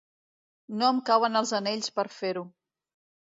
No 0.79 0.87
em 0.93 1.01
cauen 1.09 1.39
els 1.41 1.53
anells 1.59 1.91
per 1.99 2.07
fer-ho. 2.17 2.45